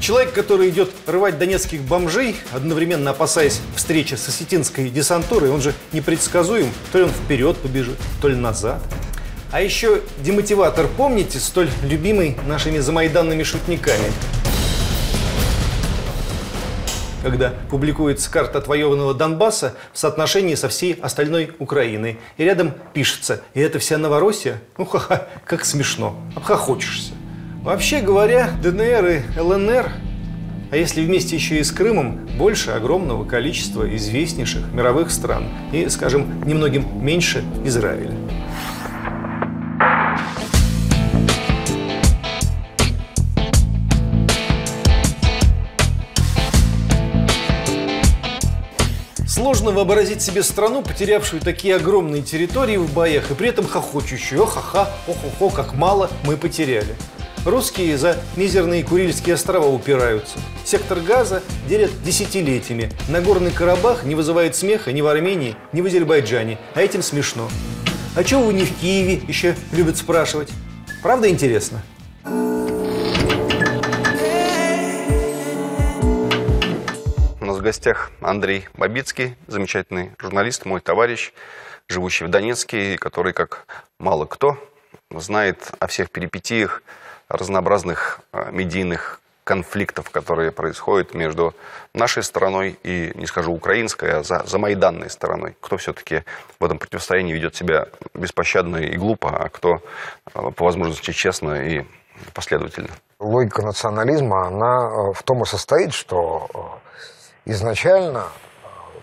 Человек, 0.00 0.32
который 0.32 0.70
идет 0.70 0.90
рвать 1.06 1.38
донецких 1.38 1.82
бомжей, 1.82 2.34
одновременно 2.52 3.10
опасаясь 3.10 3.60
встречи 3.76 4.14
с 4.14 4.28
осетинской 4.28 4.88
десантурой, 4.88 5.50
он 5.50 5.60
же 5.60 5.74
непредсказуем. 5.92 6.72
То 6.90 6.98
ли 6.98 7.04
он 7.04 7.10
вперед 7.10 7.58
побежит, 7.58 7.98
то 8.22 8.28
ли 8.28 8.34
назад. 8.34 8.80
А 9.52 9.60
еще 9.60 10.00
демотиватор, 10.22 10.88
помните, 10.96 11.38
столь 11.38 11.68
любимый 11.82 12.36
нашими 12.46 12.78
замайданными 12.78 13.42
шутниками? 13.42 14.10
когда 17.22 17.52
публикуется 17.68 18.30
карта 18.30 18.60
отвоеванного 18.60 19.12
Донбасса 19.12 19.74
в 19.92 19.98
соотношении 19.98 20.54
со 20.54 20.70
всей 20.70 20.94
остальной 20.94 21.52
Украиной. 21.58 22.18
И 22.38 22.44
рядом 22.44 22.72
пишется, 22.94 23.42
и 23.52 23.60
это 23.60 23.78
вся 23.78 23.98
Новороссия? 23.98 24.62
Ну, 24.78 24.86
ха-ха, 24.86 25.26
как 25.44 25.66
смешно, 25.66 26.18
обхохочешься. 26.34 27.12
Вообще 27.62 28.00
говоря, 28.00 28.48
ДНР 28.62 29.06
и 29.06 29.38
ЛНР, 29.38 29.92
а 30.70 30.76
если 30.76 31.04
вместе 31.04 31.36
еще 31.36 31.58
и 31.58 31.62
с 31.62 31.70
Крымом, 31.70 32.26
больше 32.38 32.70
огромного 32.70 33.26
количества 33.26 33.84
известнейших 33.96 34.72
мировых 34.72 35.10
стран 35.10 35.44
и, 35.70 35.86
скажем, 35.90 36.42
немногим 36.46 36.86
меньше 37.04 37.44
Израиля. 37.66 38.14
Сложно 49.26 49.72
вообразить 49.72 50.22
себе 50.22 50.42
страну, 50.42 50.82
потерявшую 50.82 51.42
такие 51.42 51.76
огромные 51.76 52.22
территории 52.22 52.78
в 52.78 52.90
боях 52.94 53.30
и 53.30 53.34
при 53.34 53.50
этом 53.50 53.66
хохочущую. 53.66 54.44
О-ха-ха, 54.44 54.88
о-хо-хо, 55.06 55.50
как 55.50 55.74
мало 55.74 56.08
мы 56.24 56.38
потеряли. 56.38 56.96
Русские 57.46 57.96
за 57.96 58.18
мизерные 58.36 58.84
Курильские 58.84 59.34
острова 59.34 59.64
упираются. 59.64 60.38
Сектор 60.62 61.00
газа 61.00 61.42
делят 61.66 61.90
десятилетиями. 62.02 62.92
Нагорный 63.08 63.50
Карабах 63.50 64.04
не 64.04 64.14
вызывает 64.14 64.56
смеха 64.56 64.92
ни 64.92 65.00
в 65.00 65.06
Армении, 65.06 65.56
ни 65.72 65.80
в 65.80 65.86
Азербайджане. 65.86 66.58
А 66.74 66.82
этим 66.82 67.00
смешно. 67.00 67.48
А 68.14 68.24
чего 68.24 68.42
вы 68.42 68.52
не 68.52 68.66
в 68.66 68.78
Киеве, 68.78 69.22
еще 69.26 69.56
любят 69.72 69.96
спрашивать. 69.96 70.50
Правда 71.02 71.30
интересно? 71.30 71.80
У 77.40 77.46
нас 77.46 77.56
в 77.56 77.62
гостях 77.62 78.10
Андрей 78.20 78.68
Бабицкий, 78.74 79.34
замечательный 79.46 80.10
журналист, 80.18 80.66
мой 80.66 80.82
товарищ, 80.82 81.32
живущий 81.88 82.26
в 82.26 82.28
Донецке, 82.28 82.98
который, 82.98 83.32
как 83.32 83.64
мало 83.98 84.26
кто, 84.26 84.58
знает 85.10 85.72
о 85.78 85.86
всех 85.86 86.10
перипетиях 86.10 86.82
разнообразных 87.30 88.20
э, 88.32 88.50
медийных 88.50 89.20
конфликтов, 89.44 90.10
которые 90.10 90.52
происходят 90.52 91.14
между 91.14 91.54
нашей 91.94 92.22
стороной 92.22 92.78
и, 92.82 93.12
не 93.14 93.26
скажу 93.26 93.52
украинской, 93.52 94.10
а 94.18 94.22
за, 94.22 94.44
за 94.46 94.58
майданной 94.58 95.10
стороной. 95.10 95.56
Кто 95.60 95.76
все-таки 95.76 96.22
в 96.60 96.64
этом 96.64 96.78
противостоянии 96.78 97.32
ведет 97.32 97.56
себя 97.56 97.86
беспощадно 98.14 98.76
и 98.76 98.96
глупо, 98.96 99.30
а 99.30 99.48
кто 99.48 99.80
э, 100.34 100.50
по 100.52 100.64
возможности 100.64 101.12
честно 101.12 101.66
и 101.66 101.84
последовательно. 102.34 102.90
Логика 103.18 103.62
национализма, 103.62 104.46
она 104.46 104.88
э, 104.88 105.12
в 105.14 105.22
том 105.22 105.42
и 105.42 105.46
состоит, 105.46 105.94
что 105.94 106.80
изначально, 107.44 108.28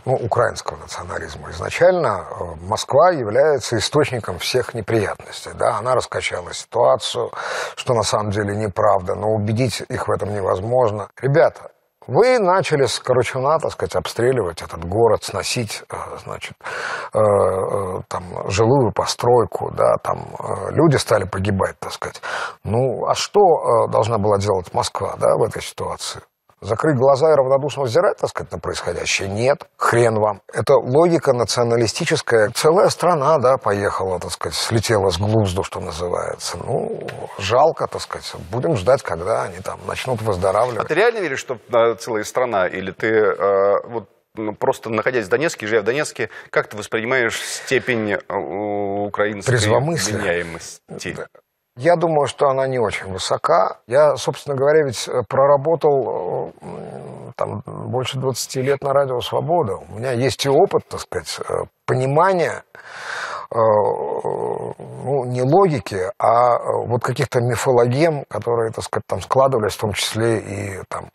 ну, 0.08 0.14
украинского 0.14 0.78
национализма, 0.78 1.52
изначально 1.52 2.26
Москва 2.62 3.12
является 3.12 3.78
источником 3.78 4.40
всех 4.40 4.74
неприятностей. 4.74 5.52
Да? 5.54 5.78
Она 5.80 5.96
раскачала 5.96 6.54
ситуацию, 6.54 7.30
что 7.76 7.94
на 7.94 8.04
самом 8.04 8.32
деле 8.32 8.56
неправда, 8.56 9.16
но 9.16 9.28
убедить 9.28 9.84
их 9.90 10.08
в 10.08 10.12
этом 10.12 10.34
невозможно. 10.34 11.10
Ребята, 11.22 11.72
вы 12.08 12.40
начали 12.40 12.86
с 12.86 13.00
Корочуна, 13.00 13.60
так 13.60 13.72
сказать, 13.74 13.98
обстреливать 13.98 14.62
этот 14.62 14.86
город, 14.86 15.26
сносить, 15.26 15.84
э, 15.92 15.96
значит, 16.24 16.56
э, 17.14 17.20
э, 17.20 18.02
там, 18.08 18.50
жилую 18.50 18.94
постройку, 18.94 19.72
да, 19.76 19.98
там 20.02 20.26
люди 20.70 20.96
стали 20.96 21.26
погибать, 21.26 21.76
так 21.80 21.92
сказать. 21.92 22.22
Ну, 22.64 23.06
а 23.08 23.14
что 23.14 23.88
должна 23.92 24.18
была 24.20 24.38
делать 24.38 24.74
Москва, 24.74 25.18
да, 25.20 25.36
в 25.36 25.44
этой 25.44 25.62
ситуации? 25.62 26.22
Закрыть 26.60 26.98
глаза 26.98 27.32
и 27.32 27.36
равнодушно 27.36 27.84
взирать, 27.84 28.18
так 28.18 28.30
сказать, 28.30 28.52
на 28.52 28.58
происходящее? 28.58 29.30
Нет, 29.30 29.68
хрен 29.78 30.16
вам. 30.16 30.42
Это 30.52 30.76
логика 30.76 31.34
националистическая. 31.34 32.50
Целая 32.50 32.90
страна, 32.90 33.38
да, 33.38 33.58
поехала, 33.58 34.20
так 34.20 34.32
сказать, 34.32 34.58
слетела 34.58 35.10
с 35.10 35.20
глузду, 35.20 35.64
что 35.64 35.80
называется. 35.80 36.58
Ну, 36.58 37.06
жалко, 37.38 37.88
так 37.88 38.02
сказать. 38.02 38.34
Будем 38.52 38.76
ждать, 38.76 39.04
когда 39.04 39.44
они 39.44 39.60
там 39.60 39.80
начнут 39.86 40.22
выздоравливать. 40.22 40.86
А 40.86 40.88
ты 40.88 40.96
реально 40.96 41.20
веришь, 41.20 41.40
что 41.40 41.60
целая 42.00 42.24
страна? 42.24 42.68
Или 42.68 42.92
ты 42.92 43.08
э, 43.08 43.74
вот 43.88 44.10
ну, 44.36 44.54
просто 44.54 44.90
находясь 44.90 45.26
в 45.26 45.30
Донецке, 45.30 45.68
живя 45.68 45.82
в 45.82 45.86
Донецке, 45.86 46.30
как 46.50 46.68
ты 46.68 46.78
воспринимаешь 46.78 47.40
степень 47.40 48.14
э, 48.14 48.18
украинской 48.30 49.56
обвиняемости? 49.56 51.16
Я 51.78 51.96
думаю, 51.96 52.26
что 52.26 52.48
она 52.48 52.68
не 52.68 52.80
очень 52.80 53.12
высока. 53.12 53.78
Я, 53.86 54.16
собственно 54.16 54.56
говоря, 54.56 54.84
ведь 54.84 55.08
э, 55.08 55.22
проработал 55.30 56.52
э, 56.60 57.32
там, 57.36 57.62
больше 57.66 58.18
20 58.18 58.56
лет 58.56 58.82
на 58.82 58.94
радио 58.94 59.22
«Свобода». 59.22 59.76
У 59.76 59.96
меня 59.96 60.12
есть 60.12 60.44
и 60.48 60.50
опыт, 60.50 60.88
так 60.90 61.00
сказать, 61.02 61.40
э, 61.48 61.54
понимания 61.86 62.64
ну, 63.50 65.24
не 65.24 65.42
логики, 65.42 66.12
а 66.20 66.58
вот 66.86 67.02
каких-то 67.02 67.40
мифологем, 67.40 68.26
которые, 68.28 68.74
так 68.74 68.84
сказать, 68.84 69.06
там 69.08 69.22
складывались, 69.22 69.74
в 69.74 69.80
том 69.80 69.94
числе 69.94 70.40
и 70.40 70.82
там 70.90 71.06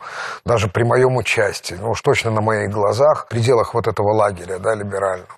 даже 0.46 0.68
при 0.68 0.82
моем 0.82 1.16
участии, 1.16 1.74
ну 1.78 1.90
уж 1.90 2.00
точно 2.00 2.30
на 2.30 2.40
моих 2.40 2.70
глазах, 2.70 3.26
в 3.26 3.28
пределах 3.28 3.74
вот 3.74 3.86
этого 3.86 4.14
лагеря, 4.14 4.58
да, 4.58 4.74
либерального. 4.74 5.28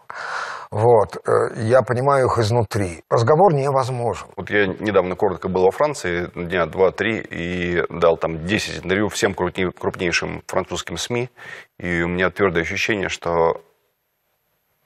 Вот. 0.75 1.17
Э, 1.19 1.55
я 1.55 1.83
понимаю 1.83 2.27
их 2.27 2.37
изнутри. 2.39 3.05
Разговор 3.09 3.55
невозможен. 3.55 4.27
Вот 4.37 4.51
я 4.51 4.67
недавно 4.67 5.15
коротко 5.15 5.49
был 5.49 5.63
во 5.63 5.71
Франции, 5.71 6.29
дня 6.35 6.67
два-три, 6.67 7.21
и 7.21 7.85
дал 7.91 8.17
там 8.17 8.45
10 8.45 8.85
интервью 8.85 9.09
всем 9.09 9.35
крупнейшим 9.35 10.43
французским 10.49 10.97
СМИ, 10.97 11.31
и 11.79 12.03
у 12.03 12.09
меня 12.09 12.29
твердое 12.31 12.65
ощущение, 12.65 13.09
что 13.09 13.63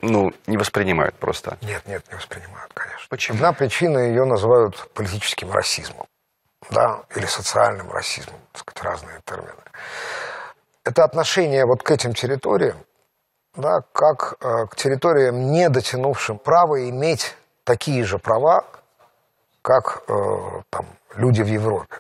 ну, 0.03 0.31
не 0.47 0.59
воспринимают 0.59 1.15
просто. 1.15 1.57
Нет, 1.63 1.83
нет, 1.87 2.05
не 2.11 2.17
воспринимают, 2.17 2.71
конечно. 2.75 3.07
Почему? 3.09 3.37
Одна 3.39 3.55
причина 3.55 3.99
ее 3.99 4.27
называют 4.27 4.91
политическим 4.93 5.51
расизмом, 5.51 6.07
да, 6.71 7.05
или 7.17 7.25
социальным 7.25 7.91
расизмом, 7.91 8.41
так 8.53 8.61
сказать, 8.61 8.83
разные 8.83 9.21
термины. 9.25 9.63
Это 10.85 11.05
отношение 11.05 11.65
вот 11.65 11.83
к 11.83 11.91
этим 11.91 12.13
территориям, 12.13 12.77
да, 13.59 13.81
как 13.93 14.37
э, 14.41 14.67
к 14.71 14.77
территориям, 14.77 15.51
не 15.51 15.69
дотянувшим 15.69 16.39
право 16.39 16.89
иметь 16.89 17.37
такие 17.65 18.05
же 18.05 18.19
права, 18.19 18.65
как 19.63 20.03
э, 20.09 20.13
там, 20.71 20.87
люди 21.17 21.43
в 21.43 21.49
Европе. 21.49 21.97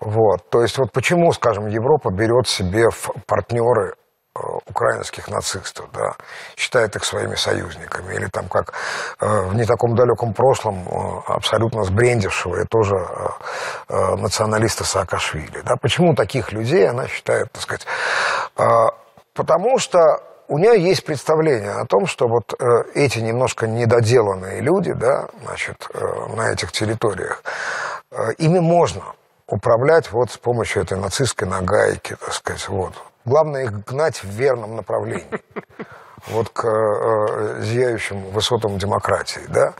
Вот. 0.00 0.50
То 0.50 0.62
есть 0.62 0.76
вот 0.78 0.92
почему, 0.92 1.32
скажем, 1.32 1.68
Европа 1.68 2.10
берет 2.10 2.48
себе 2.48 2.90
в 2.90 3.10
партнеры 3.26 3.94
э, 4.34 4.40
украинских 4.66 5.28
нацистов, 5.28 5.88
да, 5.92 6.16
считает 6.56 6.96
их 6.96 7.04
своими 7.04 7.36
союзниками, 7.36 8.14
или 8.14 8.26
там 8.26 8.48
как 8.48 8.74
в 9.20 9.54
не 9.54 9.64
таком 9.64 9.94
далеком 9.94 10.34
прошлом 10.34 11.22
абсолютно 11.26 11.84
сбрендившего 11.84 12.62
и 12.62 12.66
тоже 12.66 12.96
националиста 13.88 14.84
Саакашвили. 14.84 15.60
Да, 15.64 15.76
почему 15.76 16.14
таких 16.14 16.52
людей 16.52 16.88
она 16.88 17.06
считает, 17.08 17.50
так 17.52 17.62
сказать, 17.62 17.86
потому 19.34 19.78
что 19.78 19.98
у 20.48 20.58
нее 20.58 20.82
есть 20.82 21.04
представление 21.04 21.72
о 21.72 21.86
том, 21.86 22.06
что 22.06 22.26
вот 22.26 22.54
э, 22.58 22.64
эти 22.94 23.18
немножко 23.18 23.66
недоделанные 23.66 24.60
люди, 24.60 24.92
да, 24.92 25.28
значит, 25.44 25.86
э, 25.92 25.98
на 26.34 26.50
этих 26.50 26.72
территориях, 26.72 27.42
э, 28.10 28.32
ими 28.38 28.58
можно 28.58 29.02
управлять 29.46 30.10
вот 30.10 30.30
с 30.30 30.38
помощью 30.38 30.82
этой 30.82 30.98
нацистской 30.98 31.46
нагайки, 31.46 32.16
так 32.16 32.32
сказать, 32.32 32.68
вот. 32.68 32.94
Главное 33.24 33.64
их 33.64 33.84
гнать 33.84 34.22
в 34.22 34.28
верном 34.28 34.76
направлении 34.76 35.42
вот 36.26 36.48
к 36.50 36.64
э, 36.66 37.62
зияющим 37.62 38.30
высотам 38.30 38.78
демократии, 38.78 39.42
да, 39.48 39.74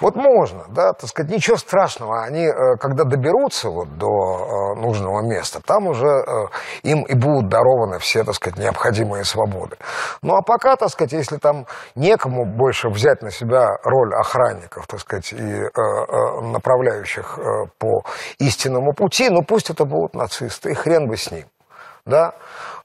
вот 0.00 0.16
можно, 0.16 0.64
да, 0.68 0.92
так 0.92 1.08
сказать, 1.08 1.30
ничего 1.30 1.56
страшного, 1.56 2.22
они, 2.22 2.46
э, 2.46 2.76
когда 2.78 3.04
доберутся 3.04 3.70
вот 3.70 3.96
до 3.96 4.06
э, 4.06 4.80
нужного 4.80 5.22
места, 5.22 5.60
там 5.64 5.86
уже 5.86 6.06
э, 6.06 6.46
им 6.82 7.02
и 7.02 7.14
будут 7.14 7.48
дарованы 7.48 7.98
все, 7.98 8.24
так 8.24 8.34
сказать, 8.34 8.58
необходимые 8.58 9.24
свободы. 9.24 9.76
Ну, 10.22 10.34
а 10.34 10.42
пока, 10.42 10.76
так 10.76 10.90
сказать, 10.90 11.12
если 11.12 11.36
там 11.36 11.66
некому 11.94 12.44
больше 12.44 12.88
взять 12.88 13.22
на 13.22 13.30
себя 13.30 13.76
роль 13.84 14.14
охранников, 14.14 14.86
так 14.86 15.00
сказать, 15.00 15.32
и 15.32 15.36
э, 15.36 15.66
э, 15.66 16.40
направляющих 16.42 17.38
э, 17.38 17.66
по 17.78 18.04
истинному 18.38 18.92
пути, 18.92 19.28
ну, 19.30 19.42
пусть 19.42 19.70
это 19.70 19.84
будут 19.84 20.14
нацисты, 20.14 20.70
и 20.70 20.74
хрен 20.74 21.08
бы 21.08 21.16
с 21.16 21.30
ним, 21.30 21.46
да, 22.06 22.34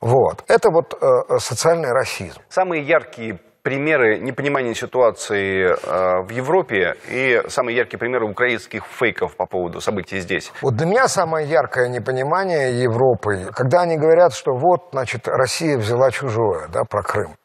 вот. 0.02 0.44
Это 0.48 0.70
вот 0.70 0.94
э, 0.94 1.38
социальный 1.40 1.92
расизм. 1.92 2.42
Самые 2.50 2.84
яркие 2.84 3.40
примеры 3.66 4.20
непонимания 4.20 4.76
ситуации 4.76 5.66
э, 5.66 6.24
в 6.24 6.30
Европе 6.30 6.94
и 7.10 7.42
самые 7.48 7.76
яркие 7.76 8.00
примеры 8.00 8.30
украинских 8.30 8.84
фейков 8.86 9.36
по 9.36 9.48
поводу 9.48 9.82
событий 9.82 10.20
здесь? 10.20 10.54
Вот 10.62 10.76
для 10.76 10.86
меня 10.86 11.08
самое 11.08 11.48
яркое 11.50 11.90
непонимание 11.90 12.80
Европы, 12.80 13.52
когда 13.56 13.82
они 13.82 13.98
говорят, 13.98 14.34
что 14.34 14.52
вот, 14.54 14.90
значит, 14.92 15.28
Россия 15.28 15.78
взяла 15.78 16.12
чужое, 16.12 16.68
да, 16.72 16.84
про 16.84 17.02
Крым. 17.02 17.36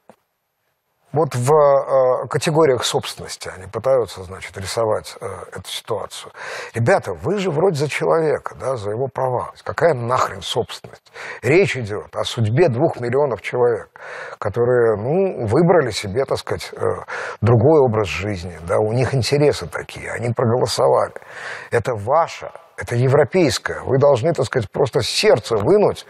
Вот 1.13 1.35
в 1.35 1.53
э, 1.53 2.29
категориях 2.29 2.85
собственности 2.85 3.51
они 3.53 3.67
пытаются, 3.67 4.23
значит, 4.23 4.57
рисовать 4.57 5.17
э, 5.21 5.27
эту 5.57 5.69
ситуацию. 5.69 6.33
Ребята, 6.73 7.15
вы 7.15 7.39
же 7.39 7.51
вроде 7.51 7.77
за 7.77 7.89
человека, 7.89 8.55
да, 8.55 8.77
за 8.77 8.91
его 8.91 9.09
права. 9.09 9.53
Какая 9.65 9.95
нахрен 9.95 10.41
собственность? 10.41 11.13
Речь 11.43 11.77
идет 11.77 12.15
о 12.15 12.23
судьбе 12.23 12.69
двух 12.69 13.01
миллионов 13.01 13.43
человек, 13.43 13.89
которые, 14.39 14.97
ну, 14.97 15.47
выбрали 15.47 15.91
себе, 15.91 16.25
так 16.25 16.39
сказать, 16.39 16.71
э, 16.73 16.79
другой 17.41 17.81
образ 17.81 18.07
жизни, 18.07 18.57
да, 18.69 18.79
у 18.79 18.93
них 18.93 19.13
интересы 19.13 19.67
такие, 19.67 20.13
они 20.13 20.33
проголосовали. 20.33 21.15
Это 21.73 21.95
ваше 21.95 22.53
это 22.81 22.97
европейское. 22.97 23.83
Вы 23.83 23.99
должны, 23.99 24.33
так 24.33 24.47
сказать, 24.47 24.71
просто 24.71 25.03
сердце 25.03 25.57
вынуть 25.57 26.07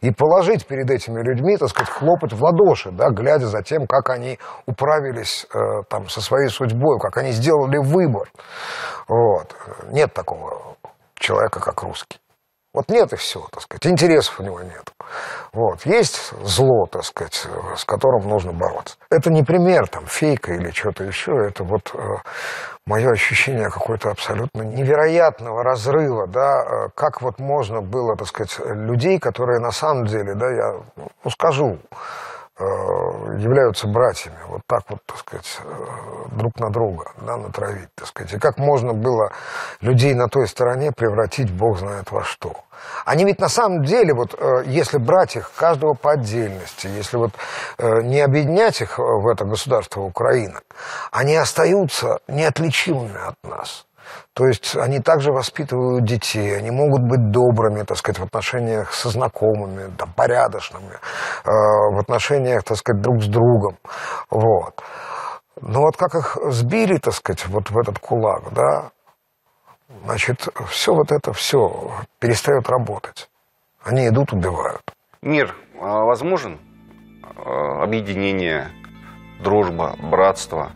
и 0.00 0.10
положить 0.10 0.66
перед 0.66 0.90
этими 0.90 1.20
людьми, 1.20 1.56
так 1.56 1.68
сказать, 1.68 1.90
хлопать 1.90 2.32
в 2.32 2.42
ладоши, 2.42 2.90
да, 2.90 3.10
глядя 3.10 3.46
за 3.46 3.62
тем, 3.62 3.86
как 3.86 4.10
они 4.10 4.38
управились 4.66 5.46
э, 5.52 5.58
там, 5.88 6.08
со 6.08 6.20
своей 6.20 6.48
судьбой, 6.48 6.98
как 6.98 7.16
они 7.18 7.32
сделали 7.32 7.78
выбор. 7.78 8.30
Вот. 9.08 9.54
Нет 9.90 10.12
такого 10.14 10.76
человека, 11.18 11.60
как 11.60 11.82
русский. 11.82 12.18
Вот 12.76 12.90
нет 12.90 13.10
и 13.14 13.16
все, 13.16 13.40
так 13.50 13.62
сказать, 13.62 13.86
интересов 13.86 14.38
у 14.38 14.42
него 14.42 14.60
нет. 14.60 14.92
Вот. 15.54 15.86
Есть 15.86 16.30
зло, 16.42 16.86
так 16.86 17.04
сказать, 17.04 17.46
с 17.74 17.86
которым 17.86 18.28
нужно 18.28 18.52
бороться. 18.52 18.96
Это 19.10 19.30
не 19.32 19.42
пример 19.42 19.88
там 19.88 20.04
фейка 20.04 20.52
или 20.52 20.70
что-то 20.72 21.04
еще, 21.04 21.32
это 21.48 21.64
вот 21.64 21.90
э, 21.94 21.98
мое 22.86 23.12
ощущение 23.12 23.70
какой-то 23.70 24.10
абсолютно 24.10 24.60
невероятного 24.60 25.64
разрыва, 25.64 26.26
да, 26.26 26.64
э, 26.64 26.88
как 26.94 27.22
вот 27.22 27.38
можно 27.38 27.80
было, 27.80 28.14
так 28.14 28.28
сказать, 28.28 28.58
людей, 28.66 29.18
которые 29.18 29.58
на 29.58 29.70
самом 29.70 30.04
деле, 30.04 30.34
да, 30.34 30.50
я 30.50 30.74
ну, 30.96 31.30
скажу, 31.30 31.78
являются 32.58 33.86
братьями, 33.86 34.38
вот 34.48 34.62
так 34.66 34.82
вот, 34.88 35.00
так 35.04 35.18
сказать, 35.18 35.60
э, 35.62 36.28
друг 36.32 36.58
на 36.58 36.70
друга, 36.70 37.12
да, 37.20 37.36
натравить, 37.36 37.88
так 37.94 38.08
сказать. 38.08 38.32
И 38.32 38.38
как 38.38 38.56
можно 38.56 38.94
было 38.94 39.30
людей 39.80 40.14
на 40.14 40.28
той 40.28 40.48
стороне 40.48 40.90
превратить 40.92 41.52
бог 41.52 41.78
знает 41.78 42.10
во 42.10 42.24
что. 42.24 42.54
Они 43.04 43.24
ведь 43.24 43.40
на 43.40 43.48
самом 43.48 43.84
деле, 43.84 44.14
вот 44.14 44.34
э, 44.38 44.62
если 44.66 44.96
брать 44.96 45.36
их 45.36 45.50
каждого 45.54 45.94
по 45.94 46.12
отдельности, 46.12 46.86
если 46.86 47.18
вот 47.18 47.32
не 47.78 48.20
объединять 48.20 48.80
их 48.80 48.98
в 48.98 49.28
это 49.28 49.44
государство 49.44 50.00
Украина, 50.00 50.60
они 51.10 51.36
остаются 51.36 52.20
неотличимыми 52.28 53.18
от 53.28 53.36
нас. 53.42 53.86
То 54.34 54.46
есть 54.46 54.76
они 54.76 55.00
также 55.00 55.32
воспитывают 55.32 56.04
детей, 56.04 56.56
они 56.56 56.70
могут 56.70 57.02
быть 57.02 57.30
добрыми, 57.30 57.82
так 57.84 57.96
сказать, 57.96 58.18
в 58.18 58.24
отношениях 58.24 58.92
со 58.92 59.08
знакомыми, 59.08 59.94
там, 59.96 60.12
порядочными, 60.14 60.94
э, 61.44 61.50
в 61.50 61.98
отношениях, 61.98 62.62
так 62.64 62.76
сказать, 62.76 63.02
друг 63.02 63.22
с 63.22 63.26
другом. 63.28 63.78
Вот. 64.30 64.82
Но 65.60 65.80
вот 65.80 65.96
как 65.96 66.14
их 66.14 66.36
сбили, 66.52 66.98
так 66.98 67.14
сказать, 67.14 67.46
вот 67.46 67.70
в 67.70 67.78
этот 67.78 67.98
кулак, 67.98 68.52
да, 68.52 68.90
значит, 70.04 70.48
все 70.68 70.92
вот 70.94 71.12
это, 71.12 71.32
все 71.32 71.92
перестает 72.18 72.68
работать. 72.68 73.28
Они 73.82 74.08
идут, 74.08 74.32
убивают. 74.32 74.82
Мир 75.22 75.54
а, 75.80 76.04
возможен? 76.04 76.58
А, 77.36 77.82
Объединение, 77.84 78.68
дружба, 79.42 79.94
братство. 79.98 80.72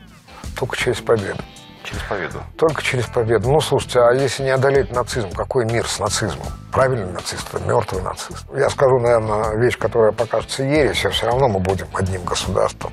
Только 0.59 0.77
через 0.77 1.01
победу. 1.01 1.43
Через 1.85 2.03
победу. 2.03 2.43
Только 2.57 2.83
через 2.83 3.07
победу. 3.07 3.51
Ну, 3.51 3.61
слушайте, 3.61 4.01
а 4.01 4.13
если 4.13 4.43
не 4.43 4.51
одолеть 4.51 4.93
нацизм, 4.93 5.31
какой 5.33 5.65
мир 5.65 5.87
с 5.87 5.99
нацизмом? 5.99 6.47
Правильный 6.73 7.11
нацист, 7.13 7.53
это 7.53 7.65
мертвый 7.65 8.03
нацист. 8.03 8.45
Я 8.55 8.69
скажу, 8.71 8.99
наверное, 8.99 9.57
вещь, 9.57 9.79
которая 9.79 10.13
покажется 10.13 10.63
ересью, 10.63 11.11
все 11.11 11.27
равно 11.27 11.49
мы 11.49 11.59
будем 11.59 11.87
одним 11.95 12.25
государством. 12.25 12.93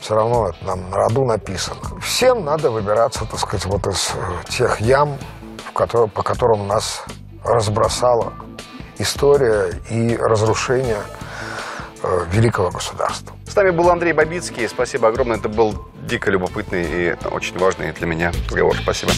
Все 0.00 0.14
равно 0.14 0.48
это 0.48 0.64
нам 0.64 0.90
на 0.90 0.96
роду 0.96 1.24
написано. 1.24 1.80
Всем 2.00 2.44
надо 2.44 2.70
выбираться, 2.70 3.26
так 3.26 3.38
сказать, 3.38 3.66
вот 3.66 3.86
из 3.86 4.12
э, 4.14 4.48
тех 4.48 4.80
ям, 4.80 5.18
в 5.68 5.72
которые, 5.72 6.08
по 6.08 6.22
которым 6.22 6.66
нас 6.66 7.04
разбросала 7.44 8.32
история 8.98 9.72
и 9.90 10.16
разрушение 10.16 10.98
э, 12.02 12.24
великого 12.30 12.70
государства. 12.70 13.34
С 13.46 13.56
нами 13.56 13.70
был 13.70 13.90
Андрей 13.90 14.12
Бабицкий. 14.12 14.68
Спасибо 14.68 15.08
огромное. 15.08 15.36
Это 15.36 15.48
был 15.48 15.89
дико 16.00 16.30
любопытный 16.30 16.84
и 17.08 17.16
очень 17.30 17.58
важный 17.58 17.92
для 17.92 18.06
меня 18.06 18.32
разговор. 18.48 18.76
Спасибо. 18.76 19.12